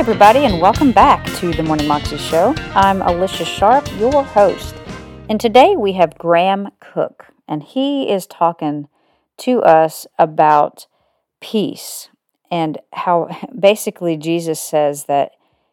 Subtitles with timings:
[0.00, 2.54] Everybody, and welcome back to the Morning Moxie Show.
[2.74, 4.74] I'm Alicia Sharp, your host.
[5.28, 8.88] And today we have Graham Cooke, and he is talking
[9.36, 10.86] to us about
[11.42, 12.08] peace
[12.50, 13.28] and how
[13.60, 15.32] basically Jesus says that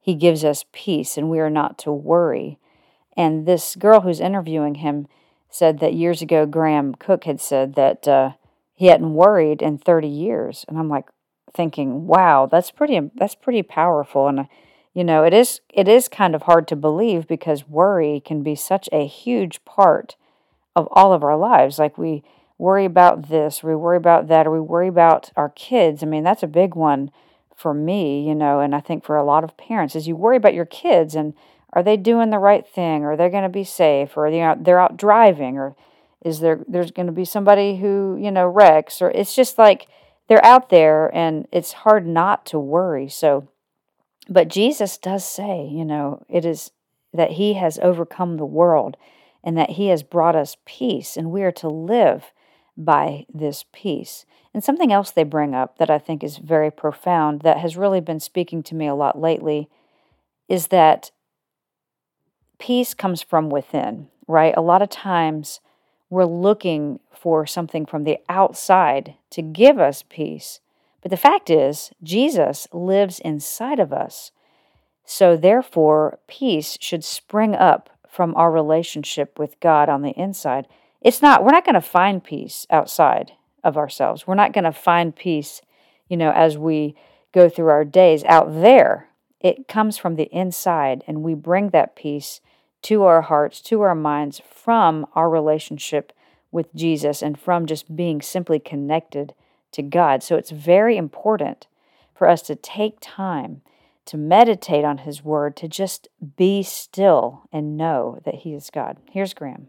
[0.00, 2.58] he gives us peace and we are not to worry.
[3.16, 5.06] And this girl who's interviewing him
[5.48, 8.32] said that years ago, Graham Cooke had said that uh,
[8.74, 10.64] he hadn't worried in 30 years.
[10.66, 11.04] And I'm like
[11.52, 14.28] thinking, wow, that's pretty, that's pretty powerful.
[14.28, 14.44] And, uh,
[14.94, 18.54] you know, it is, it is kind of hard to believe because worry can be
[18.54, 20.16] such a huge part
[20.74, 21.78] of all of our lives.
[21.78, 22.22] Like we
[22.56, 26.02] worry about this, we worry about that, or we worry about our kids.
[26.02, 27.10] I mean, that's a big one
[27.54, 30.36] for me, you know, and I think for a lot of parents is you worry
[30.36, 31.34] about your kids and
[31.72, 33.04] are they doing the right thing?
[33.04, 34.16] Or are they going to be safe?
[34.16, 35.58] Or you know, they're out driving?
[35.58, 35.76] Or
[36.24, 39.02] is there there's going to be somebody who you know wrecks?
[39.02, 39.86] Or it's just like
[40.28, 43.08] they're out there, and it's hard not to worry.
[43.08, 43.48] So,
[44.28, 46.70] but Jesus does say, you know, it is
[47.12, 48.96] that He has overcome the world,
[49.42, 52.32] and that He has brought us peace, and we are to live
[52.76, 54.24] by this peace.
[54.54, 58.00] And something else they bring up that I think is very profound that has really
[58.00, 59.68] been speaking to me a lot lately
[60.48, 61.10] is that
[62.58, 64.54] peace comes from within, right?
[64.56, 65.60] A lot of times
[66.10, 70.60] we're looking for something from the outside to give us peace.
[71.02, 74.32] But the fact is, Jesus lives inside of us.
[75.04, 80.66] So, therefore, peace should spring up from our relationship with God on the inside.
[81.00, 84.26] It's not, we're not going to find peace outside of ourselves.
[84.26, 85.62] We're not going to find peace,
[86.08, 86.96] you know, as we
[87.32, 89.08] go through our days out there.
[89.40, 92.40] It comes from the inside, and we bring that peace
[92.82, 96.12] to our hearts, to our minds from our relationship
[96.50, 99.34] with Jesus and from just being simply connected
[99.72, 100.22] to God.
[100.22, 101.66] So it's very important
[102.14, 103.62] for us to take time
[104.06, 108.96] to meditate on His Word, to just be still and know that He is God.
[109.10, 109.68] Here's Graham.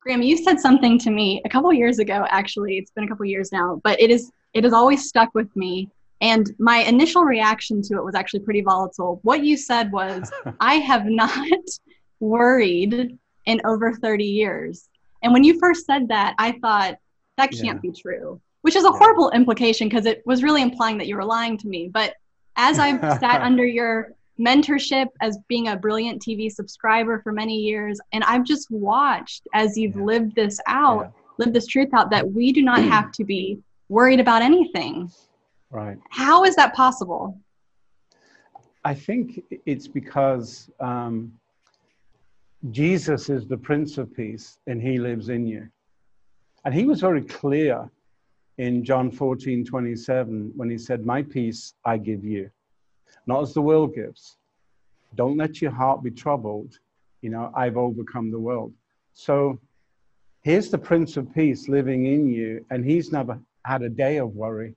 [0.00, 2.26] Graham, you said something to me a couple years ago.
[2.28, 5.54] Actually, it's been a couple years now, but it is it has always stuck with
[5.56, 5.88] me.
[6.20, 9.20] And my initial reaction to it was actually pretty volatile.
[9.22, 11.48] What you said was, "I have not
[12.20, 14.88] worried in over 30 years."
[15.22, 16.98] And when you first said that, I thought
[17.36, 17.90] that can't yeah.
[17.90, 18.98] be true, which is a yeah.
[18.98, 21.88] horrible implication because it was really implying that you were lying to me.
[21.88, 22.14] But
[22.56, 27.98] as I've sat under your mentorship as being a brilliant TV subscriber for many years.
[28.12, 30.02] And I've just watched as you've yeah.
[30.02, 34.20] lived this out, lived this truth out that we do not have to be worried
[34.20, 35.10] about anything.
[35.70, 35.98] Right.
[36.10, 37.38] How is that possible?
[38.84, 41.32] I think it's because um,
[42.70, 45.68] Jesus is the Prince of Peace and he lives in you.
[46.64, 47.88] And he was very clear
[48.58, 52.50] in John 14 27 when he said, My peace I give you
[53.26, 54.36] not as the world gives.
[55.14, 56.78] Don't let your heart be troubled.
[57.22, 58.72] You know, I've overcome the world.
[59.14, 59.58] So
[60.42, 64.34] here's the Prince of Peace living in you, and he's never had a day of
[64.34, 64.74] worry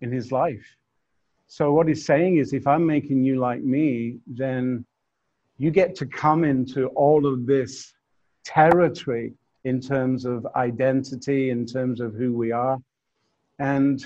[0.00, 0.64] in his life.
[1.48, 4.84] So what he's saying is, if I'm making you like me, then
[5.58, 7.92] you get to come into all of this
[8.44, 12.78] territory in terms of identity, in terms of who we are,
[13.58, 14.04] and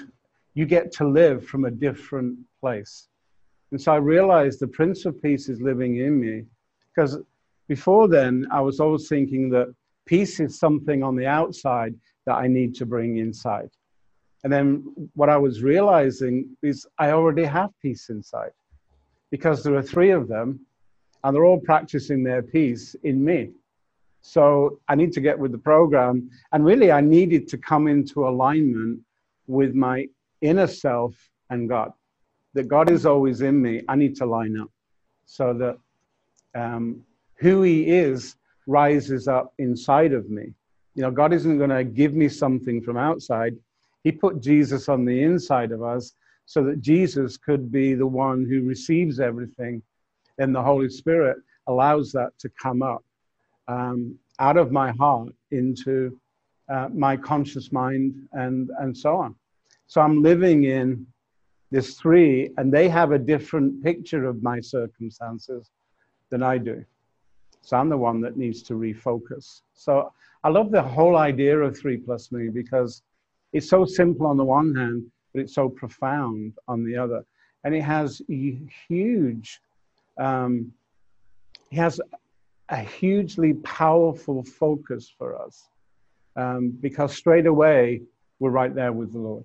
[0.55, 3.09] you get to live from a different place.
[3.71, 6.45] And so I realized the Prince of Peace is living in me.
[6.95, 7.19] Because
[7.69, 9.75] before then, I was always thinking that
[10.07, 11.95] peace is something on the outside
[12.27, 13.71] that I need to bring inside.
[14.45, 14.84] And then
[15.15, 18.51] what I was realizing is I already have peace inside
[19.31, 20.61] because there are three of them
[21.25, 23.50] and they're all practicing their peace in me.
[24.21, 26.31] So I need to get with the program.
[26.53, 29.00] And really, I needed to come into alignment
[29.47, 30.06] with my
[30.41, 31.15] inner self
[31.50, 31.93] and God
[32.55, 34.71] that God is always in me, I need to line up
[35.24, 35.78] so that
[36.60, 37.03] um,
[37.36, 38.36] who He is
[38.66, 40.53] rises up inside of me.
[40.95, 43.57] You know, God isn't going to give me something from outside.
[44.04, 46.13] He put Jesus on the inside of us
[46.45, 49.83] so that Jesus could be the one who receives everything,
[50.39, 51.37] and the Holy Spirit
[51.67, 53.05] allows that to come up
[53.69, 56.19] um, out of my heart into
[56.69, 59.34] uh, my conscious mind and, and so on.
[59.87, 61.07] So I'm living in
[61.71, 65.71] this three, and they have a different picture of my circumstances
[66.31, 66.84] than I do.
[67.63, 69.63] So I'm the one that needs to refocus.
[69.75, 70.13] So
[70.45, 73.03] I love the whole idea of three plus me because
[73.53, 77.25] it's so simple on the one hand, but it's so profound on the other.
[77.65, 78.21] And it has
[78.89, 79.61] huge,
[80.18, 80.72] um,
[81.72, 82.00] has
[82.68, 85.68] a hugely powerful focus for us
[86.36, 88.03] um, because straight away
[88.38, 89.44] we're right there with the Lord.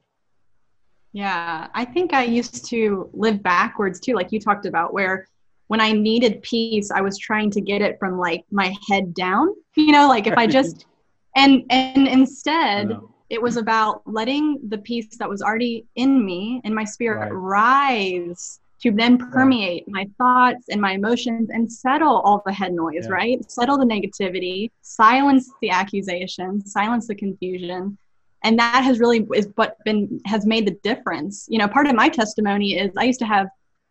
[1.13, 5.27] Yeah, I think I used to live backwards too, like you talked about, where
[5.67, 9.53] when I needed peace, I was trying to get it from like my head down.
[9.75, 10.85] You know, like if I just
[11.35, 12.97] and and instead
[13.29, 17.31] it was about letting the peace that was already in me in my spirit right.
[17.31, 23.05] rise to then permeate my thoughts and my emotions and settle all the head noise,
[23.05, 23.09] yeah.
[23.09, 23.51] right?
[23.51, 27.97] Settle the negativity, silence the accusation, silence the confusion.
[28.43, 31.47] And that has really is what been has made the difference.
[31.49, 33.47] You know, part of my testimony is I used to have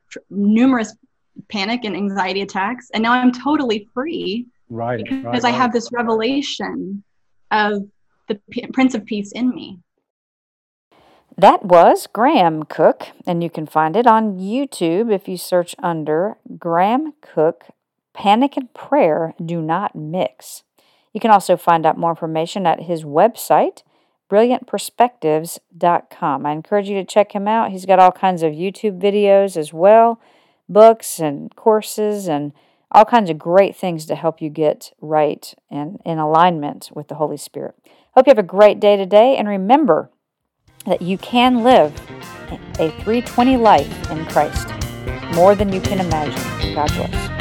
[0.08, 0.94] tr- numerous
[1.48, 4.46] panic and anxiety attacks, and now I'm totally free.
[4.70, 5.04] Right.
[5.04, 7.02] Because right, I have this revelation
[7.50, 7.88] of
[8.28, 9.78] the P- Prince of Peace in me.
[11.38, 16.38] That was Graham Cooke, and you can find it on YouTube if you search under
[16.58, 17.64] Graham Cooke
[18.14, 20.62] Panic and Prayer Do Not Mix.
[21.12, 23.82] You can also find out more information at his website,
[24.30, 26.46] brilliantperspectives.com.
[26.46, 27.70] I encourage you to check him out.
[27.70, 30.18] He's got all kinds of YouTube videos as well,
[30.70, 32.52] books and courses, and
[32.90, 37.16] all kinds of great things to help you get right and in alignment with the
[37.16, 37.74] Holy Spirit.
[38.12, 40.08] Hope you have a great day today, and remember,
[40.86, 41.92] that you can live
[42.78, 44.68] a 320 life in Christ
[45.34, 46.74] more than you can imagine.
[46.74, 47.35] God bless.